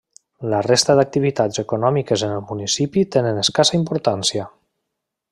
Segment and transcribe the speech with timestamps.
[0.51, 4.49] La resta d'activitats econòmiques en el municipi tenen escassa importància.